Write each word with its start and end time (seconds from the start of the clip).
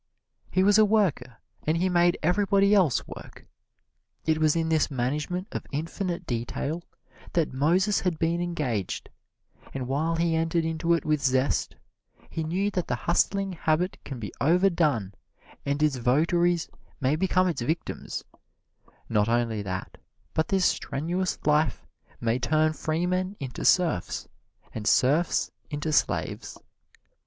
He 0.49 0.63
was 0.63 0.79
a 0.79 0.83
worker, 0.83 1.37
and 1.61 1.77
he 1.77 1.87
made 1.87 2.17
everybody 2.23 2.73
else 2.73 3.07
work. 3.07 3.45
It 4.25 4.39
was 4.39 4.55
in 4.55 4.69
this 4.69 4.89
management 4.89 5.45
of 5.51 5.67
infinite 5.71 6.25
detail 6.25 6.81
that 7.33 7.53
Moses 7.53 7.99
had 7.99 8.17
been 8.17 8.41
engaged; 8.41 9.09
and 9.75 9.87
while 9.87 10.15
he 10.15 10.35
entered 10.35 10.65
into 10.65 10.93
it 10.95 11.05
with 11.05 11.21
zest, 11.23 11.75
he 12.31 12.43
knew 12.43 12.71
that 12.71 12.87
the 12.87 12.95
hustling 12.95 13.51
habit 13.51 13.99
can 14.03 14.19
be 14.19 14.33
overdone 14.41 15.13
and 15.67 15.83
its 15.83 15.97
votaries 15.97 16.67
may 16.99 17.15
become 17.15 17.47
its 17.47 17.61
victims 17.61 18.23
not 19.07 19.29
only 19.29 19.61
that, 19.61 19.99
but 20.33 20.47
this 20.47 20.65
strenuous 20.65 21.37
life 21.45 21.85
may 22.19 22.39
turn 22.39 22.73
freemen 22.73 23.35
into 23.39 23.63
serfs, 23.63 24.27
and 24.73 24.87
serfs 24.87 25.51
into 25.69 25.93
slaves. 25.93 26.57